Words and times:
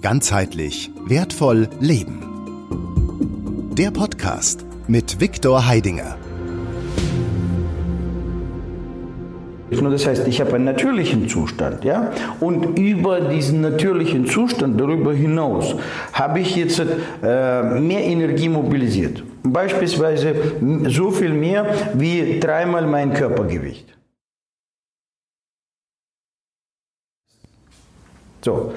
Ganzheitlich 0.00 0.92
wertvoll 1.06 1.68
leben. 1.80 2.22
Der 3.76 3.90
Podcast 3.90 4.64
mit 4.86 5.20
Viktor 5.20 5.66
Heidinger. 5.66 6.16
Das 9.70 10.06
heißt, 10.06 10.28
ich 10.28 10.40
habe 10.40 10.54
einen 10.54 10.66
natürlichen 10.66 11.28
Zustand, 11.28 11.84
ja, 11.84 12.12
und 12.38 12.78
über 12.78 13.22
diesen 13.22 13.60
natürlichen 13.60 14.26
Zustand, 14.26 14.80
darüber 14.80 15.12
hinaus, 15.12 15.74
habe 16.12 16.40
ich 16.40 16.54
jetzt 16.54 16.78
äh, 16.78 16.84
mehr 17.80 18.04
Energie 18.04 18.48
mobilisiert. 18.48 19.24
Beispielsweise 19.42 20.34
so 20.86 21.10
viel 21.10 21.32
mehr 21.32 21.66
wie 21.94 22.38
dreimal 22.38 22.86
mein 22.86 23.12
Körpergewicht. 23.12 23.98
So. 28.44 28.72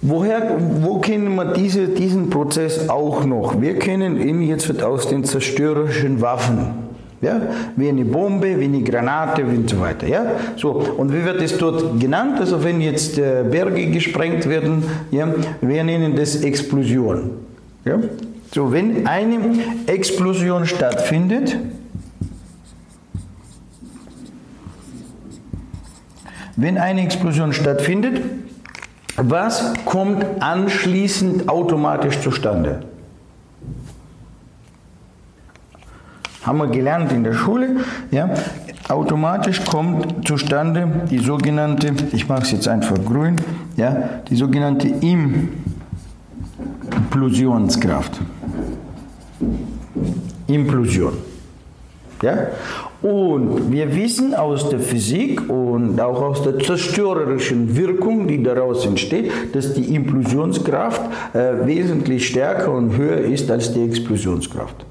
Woher, 0.00 0.56
wo 0.80 0.98
kennen 0.98 1.34
wir 1.34 1.52
diese, 1.52 1.88
diesen 1.88 2.30
Prozess 2.30 2.88
auch 2.88 3.24
noch? 3.24 3.60
Wir 3.60 3.78
kennen 3.78 4.20
ihn 4.20 4.42
jetzt 4.42 4.82
aus 4.82 5.08
den 5.08 5.24
zerstörerischen 5.24 6.20
Waffen. 6.20 6.88
Ja? 7.20 7.40
Wie 7.74 7.88
eine 7.88 8.04
Bombe, 8.04 8.60
wie 8.60 8.64
eine 8.64 8.82
Granate 8.82 9.44
und 9.44 9.68
so 9.68 9.80
weiter. 9.80 10.06
Ja? 10.06 10.24
So, 10.56 10.70
und 10.70 11.12
wie 11.12 11.24
wird 11.24 11.42
es 11.42 11.58
dort 11.58 11.98
genannt? 11.98 12.38
Also 12.38 12.62
wenn 12.62 12.80
jetzt 12.80 13.18
äh, 13.18 13.44
Berge 13.50 13.86
gesprengt 13.86 14.48
werden, 14.48 14.84
ja, 15.10 15.34
wir 15.60 15.82
nennen 15.82 16.14
das 16.14 16.36
Explosion. 16.42 17.30
Ja? 17.84 17.98
So, 18.54 18.70
wenn 18.70 19.04
eine 19.06 19.38
Explosion 19.86 20.64
stattfindet, 20.64 21.58
wenn 26.54 26.78
eine 26.78 27.02
Explosion 27.02 27.52
stattfindet, 27.52 28.20
was 29.18 29.72
kommt 29.84 30.24
anschließend 30.40 31.48
automatisch 31.48 32.20
zustande? 32.20 32.80
Haben 36.42 36.58
wir 36.58 36.68
gelernt 36.68 37.12
in 37.12 37.24
der 37.24 37.34
Schule. 37.34 37.76
Ja? 38.10 38.30
Automatisch 38.88 39.64
kommt 39.64 40.26
zustande 40.26 40.88
die 41.10 41.18
sogenannte, 41.18 41.92
ich 42.12 42.26
mache 42.28 42.42
es 42.42 42.52
jetzt 42.52 42.68
einfach 42.68 42.96
grün, 43.04 43.36
ja? 43.76 44.08
die 44.30 44.36
sogenannte 44.36 44.88
Implosionskraft. 47.10 48.20
Implosion. 50.46 51.18
Ja? 52.22 52.46
Und 53.00 53.70
wir 53.70 53.94
wissen 53.94 54.34
aus 54.34 54.70
der 54.70 54.80
Physik 54.80 55.48
und 55.48 56.00
auch 56.00 56.20
aus 56.20 56.42
der 56.42 56.58
zerstörerischen 56.58 57.76
Wirkung, 57.76 58.26
die 58.26 58.42
daraus 58.42 58.84
entsteht, 58.86 59.30
dass 59.52 59.72
die 59.74 59.94
Implosionskraft 59.94 61.02
äh, 61.32 61.64
wesentlich 61.64 62.26
stärker 62.26 62.72
und 62.72 62.96
höher 62.96 63.18
ist 63.18 63.48
als 63.52 63.72
die 63.72 63.84
Explosionskraft. 63.84 64.84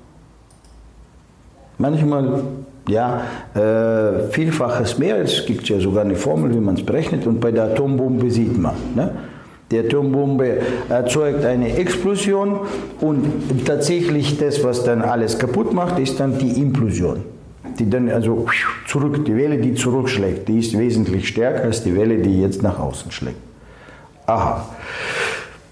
Manchmal 1.77 2.43
ja, 2.87 3.23
äh, 3.53 4.29
vielfaches 4.31 4.97
mehr. 4.97 5.17
Es 5.17 5.45
gibt 5.45 5.67
ja 5.67 5.77
sogar 5.77 6.05
eine 6.05 6.15
Formel, 6.15 6.55
wie 6.55 6.61
man 6.61 6.75
es 6.75 6.85
berechnet. 6.85 7.27
Und 7.27 7.41
bei 7.41 7.51
der 7.51 7.65
Atombombe 7.65 8.31
sieht 8.31 8.57
man. 8.57 8.75
Ne? 8.95 9.11
Die 9.69 9.79
Atombombe 9.79 10.59
erzeugt 10.87 11.43
eine 11.43 11.75
Explosion 11.75 12.61
und 13.01 13.65
tatsächlich 13.65 14.37
das, 14.37 14.63
was 14.63 14.85
dann 14.85 15.01
alles 15.01 15.37
kaputt 15.37 15.73
macht, 15.73 15.99
ist 15.99 16.21
dann 16.21 16.37
die 16.37 16.61
Implosion 16.61 17.36
die 17.79 17.89
dann 17.89 18.09
also 18.09 18.45
zurück, 18.87 19.25
die 19.25 19.35
Welle, 19.35 19.57
die 19.57 19.73
zurückschlägt, 19.73 20.47
die 20.47 20.59
ist 20.59 20.77
wesentlich 20.77 21.27
stärker 21.27 21.63
als 21.63 21.83
die 21.83 21.95
Welle, 21.95 22.17
die 22.17 22.41
jetzt 22.41 22.63
nach 22.63 22.79
außen 22.79 23.11
schlägt. 23.11 23.37
Aha. 24.25 24.65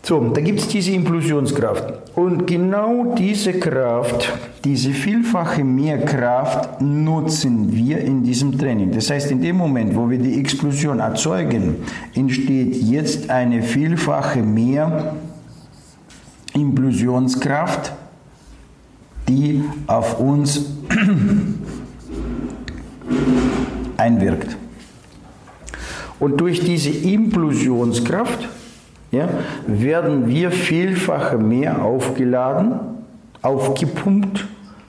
So, 0.02 0.20
da 0.20 0.39
gibt 0.39 0.59
es 0.59 0.67
diese 0.67 0.92
Impulsionskraft. 0.92 2.16
Und 2.16 2.45
genau 2.45 3.16
diese 3.17 3.53
Kraft, 3.53 4.31
diese 4.64 4.92
vielfache 4.92 5.64
Mehrkraft 5.64 6.79
nutzen 6.79 7.75
wir 7.75 7.97
in 7.97 8.24
diesem 8.24 8.56
Training. 8.56 8.91
Das 8.91 9.09
heißt, 9.09 9.31
in 9.31 9.41
dem 9.41 9.58
Moment, 9.58 9.96
wo 9.96 10.08
wir 10.08 10.19
die 10.19 10.40
Explosion 10.40 11.00
erzeugen, 11.00 11.78
entsteht 12.13 12.75
jetzt 12.84 13.31
eine 13.31 13.63
vielfache 13.63 14.44
mehr 14.44 15.16
Impulsionskraft, 16.53 17.91
die 19.28 19.63
auf 19.88 20.19
uns 20.19 20.68
einwirkt. 23.97 24.57
Und 26.19 26.39
durch 26.39 26.61
diese 26.61 26.89
Implosionskraft 26.89 28.47
ja, 29.11 29.28
werden 29.67 30.28
wir 30.28 30.51
vielfach 30.51 31.38
mehr 31.38 31.83
aufgeladen, 31.83 32.79
aufgepumpt, 33.41 34.45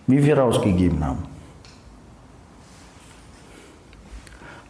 wie 0.06 0.24
wir 0.24 0.38
rausgegeben 0.38 1.04
haben. 1.04 1.24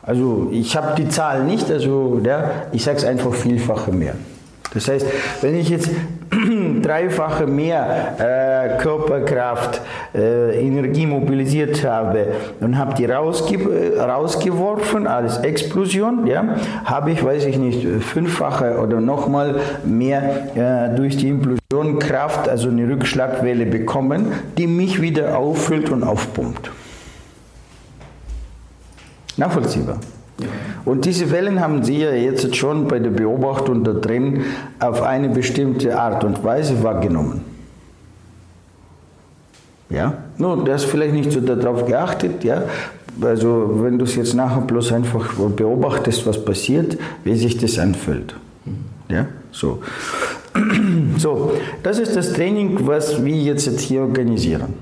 Also 0.03 0.49
ich 0.53 0.77
habe 0.77 0.95
die 0.97 1.09
Zahl 1.09 1.45
nicht, 1.45 1.71
also 1.71 2.21
ja, 2.23 2.51
ich 2.73 2.85
sage 2.85 2.99
es 2.99 3.05
einfach 3.05 3.35
vielfache 3.35 3.91
mehr. 3.93 4.15
Das 4.73 4.89
heißt, 4.89 5.07
wenn 5.41 5.57
ich 5.57 5.69
jetzt 5.69 5.91
dreifache 6.87 7.47
mehr 7.47 8.17
äh, 8.19 8.83
Körperkraft, 8.83 9.81
äh, 10.15 10.67
Energie 10.67 11.07
mobilisiert 11.07 11.85
habe 11.85 12.29
und 12.61 12.79
habe 12.79 12.95
die 12.95 13.07
rausge 13.07 13.57
rausgeworfen 13.99 15.07
als 15.07 15.39
Explosion, 15.39 16.27
ja, 16.27 16.57
habe 16.85 17.11
ich, 17.11 17.25
weiß 17.25 17.47
ich 17.47 17.59
nicht, 17.59 17.87
fünffache 18.03 18.79
oder 18.79 19.01
nochmal 19.01 19.57
mehr 19.85 20.93
äh, 20.93 20.97
durch 20.97 21.17
die 21.17 21.29
Implosion 21.29 21.99
Kraft, 21.99 22.49
also 22.49 22.69
eine 22.69 22.89
Rückschlagwelle 22.89 23.67
bekommen, 23.67 24.33
die 24.57 24.67
mich 24.67 25.01
wieder 25.01 25.37
auffüllt 25.37 25.91
und 25.91 26.05
aufpumpt. 26.05 26.71
Nachvollziehbar. 29.37 29.99
Und 30.85 31.05
diese 31.05 31.31
Wellen 31.31 31.61
haben 31.61 31.83
Sie 31.83 31.99
ja 31.99 32.13
jetzt 32.13 32.55
schon 32.57 32.87
bei 32.89 32.99
der 32.99 33.11
Beobachtung 33.11 33.85
da 33.85 33.93
drin 33.93 34.45
auf 34.79 35.03
eine 35.03 35.29
bestimmte 35.31 35.99
Art 35.99 36.25
und 36.25 36.45
Weise 36.45 36.83
wahrgenommen. 36.83 37.43
Ja, 39.89 40.15
nun, 40.37 40.65
du 40.65 40.73
hast 40.73 40.85
vielleicht 40.85 41.15
nicht 41.15 41.33
so 41.33 41.41
darauf 41.41 41.87
geachtet, 41.87 42.45
ja. 42.45 42.65
Also, 43.21 43.79
wenn 43.83 43.99
du 43.99 44.05
es 44.05 44.17
jetzt 44.17 44.35
nachher 44.35 44.61
bloß 44.61 44.93
einfach 44.93 45.33
beobachtest, 45.35 46.27
was 46.27 46.45
passiert, 46.45 46.99
wie 47.25 47.35
sich 47.35 47.57
das 47.57 47.79
anfühlt. 47.79 48.35
Ja, 49.09 49.27
so. 49.53 49.83
So, 51.19 51.53
das 51.83 51.99
ist 51.99 52.15
das 52.17 52.33
Training, 52.33 52.79
was 52.87 53.25
wir 53.25 53.37
jetzt 53.37 53.81
hier 53.81 54.03
organisieren. 54.03 54.75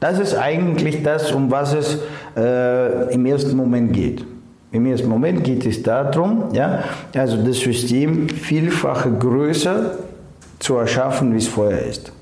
Das 0.00 0.18
ist 0.18 0.34
eigentlich 0.34 1.02
das, 1.02 1.32
um 1.32 1.50
was 1.50 1.74
es 1.74 1.98
äh, 2.36 3.12
im 3.12 3.24
ersten 3.26 3.56
Moment 3.56 3.92
geht. 3.92 4.24
Im 4.72 4.86
ersten 4.86 5.08
Moment 5.08 5.42
geht 5.42 5.66
es 5.66 5.82
darum, 5.82 6.44
ja, 6.52 6.84
also 7.14 7.36
das 7.44 7.58
System 7.58 8.28
vielfach 8.28 9.06
größer 9.18 9.98
zu 10.60 10.76
erschaffen, 10.76 11.32
wie 11.32 11.38
es 11.38 11.48
vorher 11.48 11.84
ist. 11.86 12.12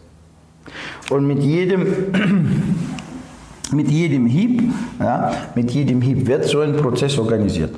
Und 1.10 1.26
mit 1.26 1.42
jedem, 1.42 1.86
mit 3.72 3.91
jedem 3.91 4.26
Hieb, 4.26 4.62
ja, 4.98 5.32
mit 5.54 5.70
jedem 5.72 6.00
Hieb 6.00 6.26
wird 6.26 6.47
so 6.47 6.60
ein 6.60 6.75
Prozess 6.76 7.19
organisiert. 7.19 7.75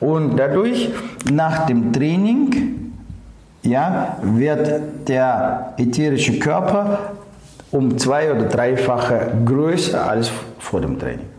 Und 0.00 0.36
dadurch, 0.36 0.90
nach 1.30 1.66
dem 1.66 1.92
Training, 1.92 2.92
ja, 3.62 4.18
wird 4.22 5.08
der 5.08 5.74
ätherische 5.76 6.38
Körper 6.38 7.12
um 7.70 7.98
zwei- 7.98 8.32
oder 8.32 8.44
dreifache 8.44 9.32
größer 9.44 10.08
als 10.08 10.30
vor 10.58 10.80
dem 10.80 10.98
Training. 10.98 11.35